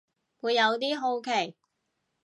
[0.41, 1.55] 會有啲好奇